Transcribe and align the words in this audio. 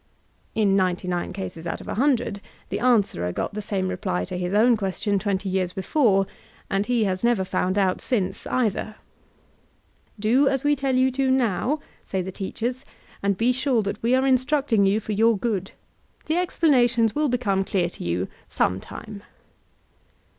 —(In 0.55 0.75
ninety 0.75 1.07
nine 1.07 1.31
cases 1.31 1.67
out 1.67 1.79
of 1.79 1.87
a 1.87 1.93
hundred 1.93 2.41
the 2.69 2.79
answerer 2.79 3.31
got 3.31 3.53
the 3.53 3.61
same 3.61 3.87
reply 3.87 4.25
to 4.25 4.35
his 4.35 4.51
own 4.51 4.75
question 4.75 5.19
twenty 5.19 5.47
years 5.47 5.73
before; 5.73 6.25
and 6.71 6.87
he 6.87 7.03
has 7.03 7.23
never 7.23 7.43
found 7.43 7.77
out 7.77 8.01
since, 8.01 8.47
either). 8.47 8.95
"Do 10.19 10.47
as 10.47 10.63
we 10.63 10.75
tell 10.75 10.95
you 10.95 11.11
to, 11.11 11.29
now," 11.29 11.81
say 12.03 12.23
the 12.23 12.31
teachers, 12.31 12.83
''and 13.23 13.37
be 13.37 13.51
sure 13.51 13.83
that 13.83 14.01
we 14.01 14.15
are 14.15 14.25
instructing 14.25 14.87
you 14.87 14.99
for 14.99 15.11
your 15.11 15.37
good. 15.37 15.69
The 16.25 16.37
explanations 16.37 17.13
will 17.13 17.29
become 17.29 17.63
clear 17.63 17.89
to 17.91 18.03
you 18.03 18.27
some 18.47 18.79
time." 18.79 19.21